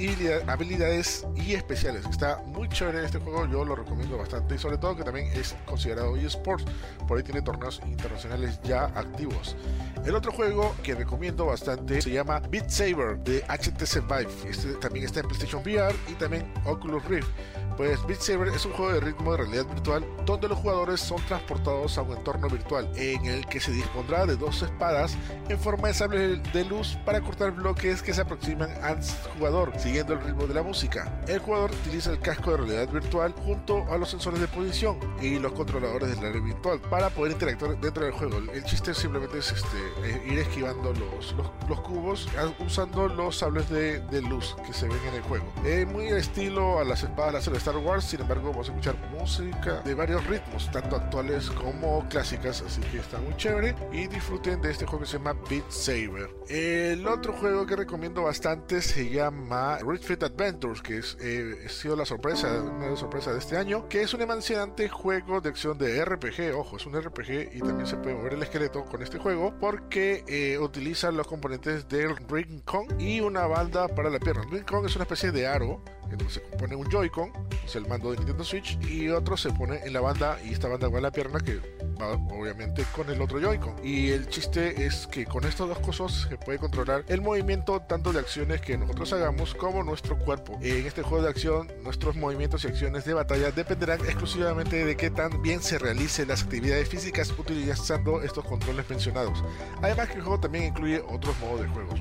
habilidades 0.46 1.26
y 1.34 1.54
especiales. 1.54 2.04
Está 2.10 2.42
muy 2.44 2.65
chévere 2.68 3.04
este 3.04 3.18
juego, 3.18 3.46
yo 3.46 3.64
lo 3.64 3.76
recomiendo 3.76 4.18
bastante 4.18 4.54
y 4.54 4.58
sobre 4.58 4.78
todo 4.78 4.96
que 4.96 5.04
también 5.04 5.28
es 5.34 5.56
considerado 5.64 6.16
eSports, 6.16 6.64
por 7.06 7.18
ahí 7.18 7.24
tiene 7.24 7.42
torneos 7.42 7.80
internacionales 7.86 8.60
ya 8.62 8.84
activos. 8.94 9.56
El 10.04 10.14
otro 10.14 10.32
juego 10.32 10.74
que 10.82 10.94
recomiendo 10.94 11.46
bastante 11.46 12.00
se 12.00 12.10
llama 12.10 12.40
Beat 12.50 12.70
Saber 12.70 13.18
de 13.18 13.42
HTC 13.48 14.02
Vive. 14.06 14.50
Este 14.50 14.74
también 14.74 15.04
está 15.04 15.20
en 15.20 15.26
PlayStation 15.26 15.62
VR 15.62 15.94
y 16.08 16.14
también 16.14 16.52
Oculus 16.64 17.04
Rift. 17.06 17.28
Pues 17.76 18.04
Beat 18.06 18.20
Saber 18.20 18.48
es 18.48 18.64
un 18.64 18.72
juego 18.72 18.92
de 18.92 19.00
ritmo 19.00 19.32
de 19.32 19.38
realidad 19.38 19.66
virtual 19.66 20.04
donde 20.24 20.48
los 20.48 20.58
jugadores 20.58 21.00
son 21.00 21.20
transportados 21.26 21.98
a 21.98 22.02
un 22.02 22.16
entorno 22.16 22.48
virtual 22.48 22.90
en 22.96 23.26
el 23.26 23.46
que 23.46 23.60
se 23.60 23.70
dispondrá 23.70 24.24
de 24.24 24.36
dos 24.36 24.62
espadas 24.62 25.16
en 25.48 25.58
forma 25.58 25.88
de 25.88 25.94
sable 25.94 26.36
de 26.36 26.64
luz 26.64 26.98
para 27.04 27.20
cortar 27.20 27.52
bloques 27.52 28.02
que 28.02 28.14
se 28.14 28.22
aproximan 28.22 28.70
al 28.82 28.98
jugador 29.36 29.72
siguiendo 29.78 30.14
el 30.14 30.22
ritmo 30.22 30.46
de 30.46 30.54
la 30.54 30.62
música. 30.62 31.20
El 31.28 31.38
jugador 31.40 31.70
utiliza 31.70 32.10
el 32.10 32.20
casco 32.20 32.52
de 32.52 32.56
realidad 32.58 32.88
virtual 32.88 33.34
junto 33.44 33.84
a 33.92 33.98
los 33.98 34.10
sensores 34.10 34.40
de 34.40 34.48
posición 34.48 34.98
y 35.20 35.38
los 35.38 35.52
controladores 35.52 36.16
del 36.16 36.30
área 36.30 36.40
virtual 36.40 36.80
para 36.90 37.10
poder 37.10 37.32
interactuar 37.32 37.78
dentro 37.78 38.04
del 38.04 38.12
juego. 38.12 38.38
El 38.52 38.64
chiste 38.64 38.94
simplemente 38.94 39.38
es 39.38 39.52
este, 39.52 39.76
eh, 40.02 40.22
ir 40.26 40.38
esquivando 40.38 40.92
los, 40.94 41.34
cubos 41.80 42.28
usando 42.58 43.08
los 43.08 43.36
sables 43.36 43.68
de, 43.68 44.02
luz 44.22 44.56
que 44.66 44.72
se 44.72 44.88
ven 44.88 44.98
en 45.08 45.14
el 45.14 45.22
juego. 45.22 45.44
Es 45.64 45.86
muy 45.86 46.06
estilo 46.06 46.78
a 46.78 46.84
las 46.84 47.02
espadas 47.02 47.34
láser 47.34 47.52
de 47.52 47.60
Star 47.66 47.82
Wars, 47.82 48.04
sin 48.04 48.20
embargo 48.20 48.50
vamos 48.50 48.68
a 48.68 48.70
escuchar 48.70 48.94
música 49.10 49.80
de 49.80 49.92
varios 49.92 50.24
ritmos, 50.28 50.70
tanto 50.70 50.94
actuales 50.94 51.50
como 51.50 52.08
clásicas, 52.08 52.62
así 52.62 52.80
que 52.92 52.98
está 52.98 53.18
muy 53.18 53.36
chévere 53.36 53.74
y 53.90 54.06
disfruten 54.06 54.62
de 54.62 54.70
este 54.70 54.86
juego 54.86 55.00
que 55.00 55.10
se 55.10 55.18
llama 55.18 55.32
Beat 55.50 55.68
Saber. 55.68 56.30
El 56.48 57.04
otro 57.08 57.32
juego 57.32 57.66
que 57.66 57.74
recomiendo 57.74 58.22
bastante 58.22 58.80
se 58.80 59.10
llama 59.10 59.78
Red 59.78 60.00
Fit 60.00 60.22
Adventures, 60.22 60.80
que 60.80 60.98
es, 60.98 61.16
eh, 61.20 61.64
ha 61.66 61.68
sido 61.68 61.96
la 61.96 62.06
sorpresa, 62.06 62.46
una 62.62 62.86
de 62.86 63.32
de 63.32 63.38
este 63.38 63.56
año, 63.56 63.88
que 63.88 64.02
es 64.02 64.14
un 64.14 64.22
emocionante 64.22 64.88
juego 64.88 65.40
de 65.40 65.48
acción 65.48 65.76
de 65.76 66.04
RPG, 66.04 66.54
ojo, 66.56 66.76
es 66.76 66.86
un 66.86 66.94
RPG 66.94 67.50
y 67.52 67.58
también 67.58 67.88
se 67.88 67.96
puede 67.96 68.14
mover 68.14 68.34
el 68.34 68.44
esqueleto 68.44 68.84
con 68.84 69.02
este 69.02 69.18
juego 69.18 69.52
porque 69.58 70.22
eh, 70.28 70.56
utiliza 70.60 71.10
los 71.10 71.26
componentes 71.26 71.88
del 71.88 72.16
Ring 72.28 72.62
Kong 72.64 72.92
y 73.00 73.20
una 73.20 73.48
banda 73.48 73.88
para 73.88 74.08
la 74.08 74.20
pierna. 74.20 74.44
Ring 74.52 74.64
Kong 74.64 74.86
es 74.86 74.94
una 74.94 75.02
especie 75.02 75.32
de 75.32 75.48
aro 75.48 75.82
en 76.10 76.18
donde 76.18 76.32
se 76.32 76.40
pone 76.40 76.76
un 76.76 76.88
Joy-Con, 76.90 77.32
es 77.64 77.76
el 77.76 77.86
mando 77.86 78.10
de 78.10 78.18
Nintendo 78.18 78.44
Switch, 78.44 78.78
y 78.88 79.08
otro 79.08 79.36
se 79.36 79.50
pone 79.50 79.80
en 79.84 79.92
la 79.92 80.00
banda 80.00 80.38
y 80.44 80.52
esta 80.52 80.68
banda 80.68 80.88
va 80.88 80.98
en 80.98 81.02
la 81.02 81.10
pierna 81.10 81.40
que 81.40 81.60
va 82.00 82.12
obviamente 82.12 82.84
con 82.94 83.08
el 83.10 83.20
otro 83.20 83.40
Joy-Con. 83.40 83.84
Y 83.84 84.10
el 84.10 84.28
chiste 84.28 84.86
es 84.86 85.06
que 85.06 85.24
con 85.24 85.44
estas 85.44 85.68
dos 85.68 85.78
cosas 85.80 86.26
se 86.28 86.36
puede 86.36 86.58
controlar 86.58 87.04
el 87.08 87.20
movimiento 87.20 87.80
tanto 87.80 88.12
de 88.12 88.20
acciones 88.20 88.60
que 88.60 88.76
nosotros 88.76 89.12
hagamos 89.12 89.54
como 89.54 89.82
nuestro 89.82 90.18
cuerpo. 90.18 90.58
En 90.62 90.86
este 90.86 91.02
juego 91.02 91.24
de 91.24 91.30
acción, 91.30 91.70
nuestros 91.82 92.16
movimientos 92.16 92.64
y 92.64 92.68
acciones 92.68 93.04
de 93.04 93.14
batalla 93.14 93.50
dependerán 93.50 94.00
exclusivamente 94.00 94.84
de 94.84 94.96
qué 94.96 95.10
tan 95.10 95.42
bien 95.42 95.62
se 95.62 95.78
realicen 95.78 96.28
las 96.28 96.42
actividades 96.42 96.88
físicas 96.88 97.32
utilizando 97.38 98.22
estos 98.22 98.44
controles 98.44 98.88
mencionados. 98.88 99.42
Además 99.82 100.08
que 100.08 100.14
el 100.14 100.22
juego 100.22 100.40
también 100.40 100.64
incluye 100.64 101.02
otros 101.08 101.38
modos 101.40 101.62
de 101.62 101.68
juegos 101.68 102.00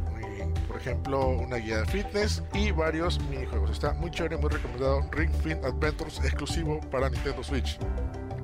por 0.75 0.81
ejemplo, 0.81 1.27
una 1.29 1.55
guía 1.55 1.77
de 1.77 1.85
fitness 1.85 2.43
y 2.53 2.71
varios 2.71 3.17
minijuegos. 3.29 3.69
Está 3.71 3.93
muy 3.93 4.11
chévere, 4.11 4.35
muy 4.35 4.49
recomendado. 4.49 5.09
Ring 5.09 5.31
Fit 5.41 5.63
Adventures 5.63 6.19
exclusivo 6.19 6.81
para 6.91 7.09
Nintendo 7.09 7.41
Switch. 7.41 7.79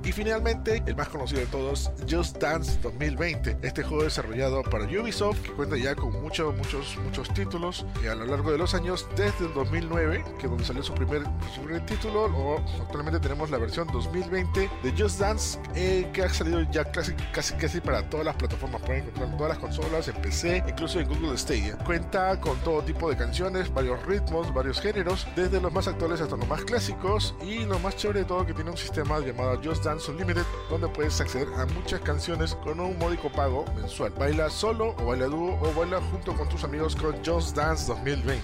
Y 0.04 0.10
finalmente, 0.10 0.82
el 0.86 0.96
más 0.96 1.08
conocido 1.08 1.40
de 1.40 1.46
todos, 1.46 1.92
Just 2.10 2.38
Dance 2.38 2.76
2020. 2.82 3.58
Este 3.62 3.84
juego 3.84 4.02
desarrollado 4.02 4.62
para 4.64 4.84
Ubisoft, 4.84 5.40
que 5.42 5.52
cuenta 5.52 5.76
ya 5.76 5.94
con 5.94 6.20
muchos, 6.20 6.56
muchos, 6.56 6.98
muchos 7.04 7.32
títulos 7.34 7.86
a 8.10 8.14
lo 8.16 8.26
largo 8.26 8.50
de 8.50 8.58
los 8.58 8.74
años, 8.74 9.06
desde 9.14 9.46
el 9.46 9.54
2009, 9.54 10.24
que 10.38 10.46
es 10.46 10.50
donde 10.50 10.64
salió 10.64 10.82
su 10.82 10.92
primer, 10.92 11.22
su 11.54 11.60
primer 11.62 11.86
título, 11.86 12.24
o 12.24 12.58
actualmente 12.82 13.20
tenemos 13.20 13.50
la 13.50 13.58
versión 13.58 13.86
2020 13.92 14.68
de 14.82 14.90
Just 14.98 15.20
Dance, 15.20 15.60
eh, 15.76 16.10
que 16.12 16.22
ha 16.22 16.28
salido 16.28 16.62
ya 16.72 16.90
casi, 16.90 17.12
casi, 17.32 17.54
casi 17.54 17.80
para 17.80 18.02
todas 18.10 18.26
las 18.26 18.34
plataformas. 18.34 18.82
Pueden 18.82 19.04
encontrar 19.04 19.28
en 19.28 19.36
todas 19.36 19.50
las 19.50 19.58
consolas, 19.58 20.08
en 20.08 20.16
PC, 20.16 20.64
incluso 20.66 20.98
en 20.98 21.08
Google 21.08 21.38
Stadia. 21.38 21.78
Cuenta 21.78 22.40
con 22.40 22.58
todo 22.58 22.82
tipo 22.82 23.08
de 23.08 23.16
canciones, 23.16 23.72
varios 23.72 24.04
ritmos, 24.04 24.52
varios 24.52 24.80
géneros, 24.80 25.28
desde 25.36 25.60
los 25.60 25.72
más 25.72 25.86
actuales 25.86 26.20
hasta 26.20 26.36
los 26.36 26.48
más 26.48 26.64
clásicos, 26.64 27.36
y 27.46 27.64
lo 27.66 27.78
más 27.78 27.96
chévere 27.96 28.20
de 28.20 28.24
todo 28.24 28.44
que 28.44 28.52
tiene 28.52 28.70
un 28.70 28.76
sistema 28.76 29.20
llamado 29.20 29.60
Just 29.62 29.86
Unlimited, 30.08 30.44
donde 30.70 30.88
puedes 30.88 31.20
acceder 31.20 31.48
a 31.56 31.66
muchas 31.66 32.00
canciones 32.00 32.54
con 32.56 32.80
un 32.80 32.98
módico 32.98 33.30
pago 33.30 33.64
mensual. 33.76 34.12
Baila 34.18 34.48
solo 34.48 34.94
o 34.98 35.06
baila 35.06 35.26
dúo 35.26 35.58
o 35.60 35.78
baila 35.78 36.00
junto 36.10 36.34
con 36.34 36.48
tus 36.48 36.64
amigos 36.64 36.96
con 36.96 37.14
Just 37.24 37.56
Dance 37.56 37.86
2020. 37.92 38.42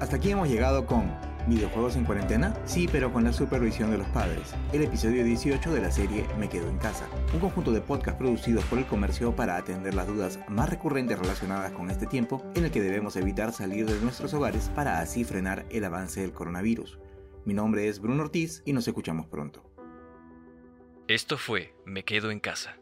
Hasta 0.00 0.16
aquí 0.16 0.30
hemos 0.30 0.48
llegado 0.48 0.86
con 0.86 1.14
¿Videojuegos 1.46 1.94
en 1.94 2.04
cuarentena? 2.04 2.56
Sí, 2.64 2.88
pero 2.90 3.12
con 3.12 3.22
la 3.22 3.32
supervisión 3.32 3.92
de 3.92 3.98
los 3.98 4.08
padres. 4.08 4.52
El 4.72 4.82
episodio 4.82 5.22
18 5.22 5.72
de 5.72 5.80
la 5.80 5.92
serie 5.92 6.26
Me 6.40 6.48
Quedo 6.48 6.68
en 6.68 6.78
Casa. 6.78 7.06
Un 7.32 7.38
conjunto 7.38 7.70
de 7.70 7.80
podcasts 7.80 8.18
producidos 8.18 8.64
por 8.64 8.80
el 8.80 8.86
comercio 8.86 9.36
para 9.36 9.56
atender 9.56 9.94
las 9.94 10.08
dudas 10.08 10.40
más 10.48 10.68
recurrentes 10.68 11.16
relacionadas 11.16 11.70
con 11.70 11.88
este 11.88 12.06
tiempo 12.06 12.42
en 12.56 12.64
el 12.64 12.72
que 12.72 12.82
debemos 12.82 13.14
evitar 13.14 13.52
salir 13.52 13.86
de 13.86 14.00
nuestros 14.00 14.34
hogares 14.34 14.72
para 14.74 14.98
así 14.98 15.22
frenar 15.22 15.66
el 15.70 15.84
avance 15.84 16.20
del 16.20 16.32
coronavirus. 16.32 16.98
Mi 17.44 17.54
nombre 17.54 17.86
es 17.86 18.00
Bruno 18.00 18.24
Ortiz 18.24 18.62
y 18.64 18.72
nos 18.72 18.88
escuchamos 18.88 19.26
pronto. 19.28 19.75
Esto 21.08 21.38
fue 21.38 21.72
Me 21.84 22.04
Quedo 22.04 22.32
en 22.32 22.40
Casa. 22.40 22.78